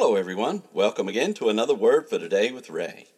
[0.00, 0.62] Hello, everyone.
[0.72, 3.08] Welcome again to another word for today with Ray.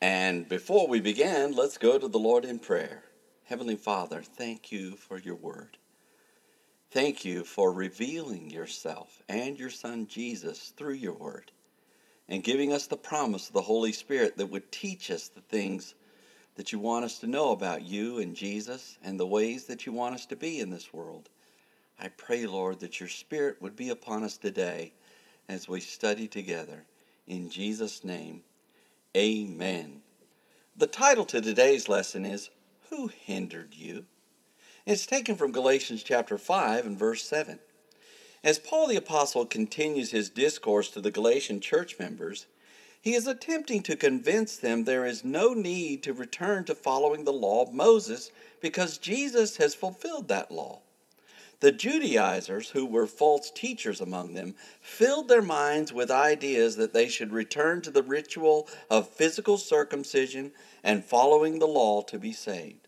[0.00, 3.02] And before we begin, let's go to the Lord in prayer.
[3.44, 5.76] Heavenly Father, thank you for your word.
[6.90, 11.52] Thank you for revealing yourself and your Son Jesus through your word
[12.26, 15.94] and giving us the promise of the Holy Spirit that would teach us the things
[16.54, 19.92] that you want us to know about you and Jesus and the ways that you
[19.92, 21.28] want us to be in this world.
[22.00, 24.94] I pray, Lord, that your Spirit would be upon us today
[25.48, 26.84] as we study together.
[27.26, 28.42] In Jesus' name,
[29.16, 30.02] amen.
[30.76, 32.50] The title to today's lesson is
[32.90, 34.06] Who Hindered You?
[34.86, 37.58] It's taken from Galatians chapter 5 and verse 7.
[38.42, 42.46] As Paul the Apostle continues his discourse to the Galatian church members,
[43.00, 47.32] he is attempting to convince them there is no need to return to following the
[47.32, 48.30] law of Moses
[48.60, 50.80] because Jesus has fulfilled that law.
[51.64, 57.08] The Judaizers, who were false teachers among them, filled their minds with ideas that they
[57.08, 62.86] should return to the ritual of physical circumcision and following the law to be saved.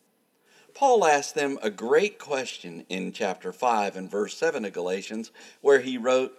[0.74, 5.30] Paul asked them a great question in chapter 5 and verse 7 of Galatians,
[5.62, 6.34] where he wrote,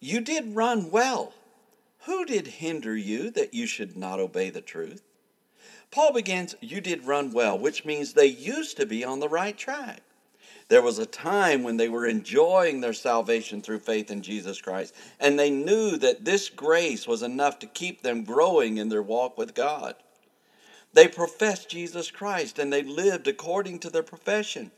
[0.00, 1.32] You did run well.
[2.06, 5.04] Who did hinder you that you should not obey the truth?
[5.92, 9.56] Paul begins, You did run well, which means they used to be on the right
[9.56, 10.02] track.
[10.68, 14.94] There was a time when they were enjoying their salvation through faith in Jesus Christ,
[15.20, 19.36] and they knew that this grace was enough to keep them growing in their walk
[19.36, 19.96] with God.
[20.92, 24.70] They professed Jesus Christ and they lived according to their profession.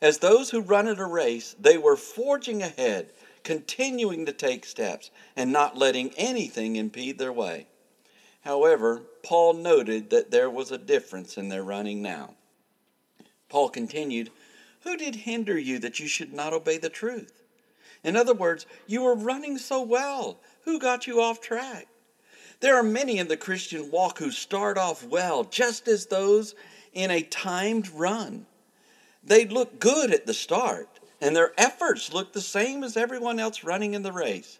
[0.00, 5.10] As those who run in a race, they were forging ahead, continuing to take steps,
[5.34, 7.66] and not letting anything impede their way.
[8.42, 12.34] However, Paul noted that there was a difference in their running now.
[13.48, 14.30] Paul continued,
[14.82, 17.42] who did hinder you that you should not obey the truth?
[18.04, 20.40] In other words, you were running so well.
[20.64, 21.88] Who got you off track?
[22.60, 26.54] There are many in the Christian walk who start off well, just as those
[26.92, 28.46] in a timed run.
[29.22, 33.64] They look good at the start, and their efforts look the same as everyone else
[33.64, 34.58] running in the race.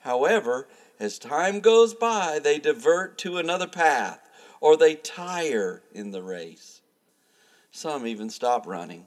[0.00, 0.68] However,
[1.00, 4.20] as time goes by, they divert to another path
[4.60, 6.80] or they tire in the race.
[7.70, 9.06] Some even stop running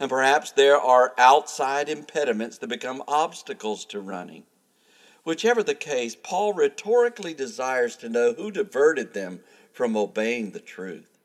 [0.00, 4.44] and perhaps there are outside impediments that become obstacles to running.
[5.24, 9.40] Whichever the case, Paul rhetorically desires to know who diverted them
[9.72, 11.18] from obeying the truth.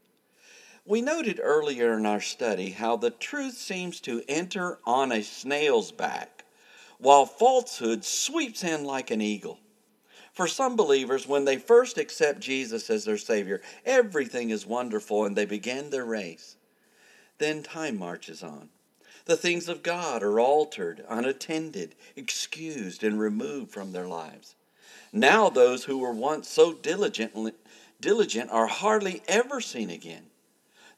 [0.86, 5.92] We noted earlier in our study how the truth seems to enter on a snail's
[5.92, 6.44] back,
[6.98, 9.60] while falsehood sweeps in like an eagle.
[10.34, 15.36] For some believers, when they first accept Jesus as their Savior, everything is wonderful and
[15.36, 16.58] they begin their race.
[17.38, 18.70] Then time marches on.
[19.26, 24.56] The things of God are altered, unattended, excused, and removed from their lives.
[25.12, 27.56] Now those who were once so diligent,
[28.02, 30.26] diligent are hardly ever seen again.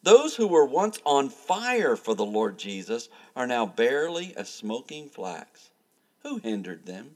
[0.02, 5.10] Those who were once on fire for the Lord Jesus are now barely a smoking
[5.10, 5.70] flax.
[6.24, 7.16] Who hindered them?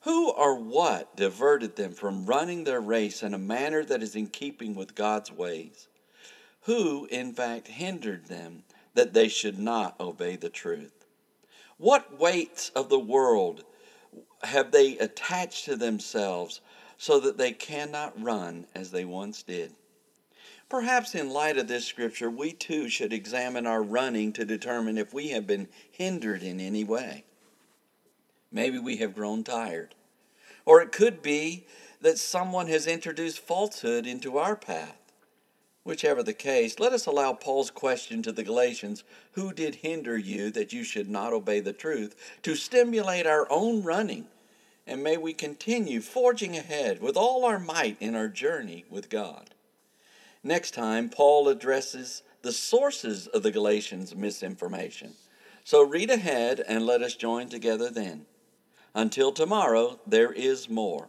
[0.00, 4.26] Who or what diverted them from running their race in a manner that is in
[4.26, 5.86] keeping with God's ways?
[6.62, 8.64] Who, in fact, hindered them
[8.94, 11.06] that they should not obey the truth?
[11.78, 13.64] What weights of the world
[14.42, 16.60] have they attached to themselves
[16.98, 19.72] so that they cannot run as they once did?
[20.68, 25.12] Perhaps in light of this scripture, we too should examine our running to determine if
[25.12, 27.24] we have been hindered in any way.
[28.50, 29.94] Maybe we have grown tired.
[30.64, 31.66] Or it could be
[32.00, 35.01] that someone has introduced falsehood into our path.
[35.84, 40.50] Whichever the case, let us allow Paul's question to the Galatians, Who did hinder you
[40.52, 44.26] that you should not obey the truth, to stimulate our own running?
[44.86, 49.54] And may we continue forging ahead with all our might in our journey with God.
[50.44, 55.14] Next time, Paul addresses the sources of the Galatians' misinformation.
[55.64, 58.26] So read ahead and let us join together then.
[58.94, 61.08] Until tomorrow, there is more.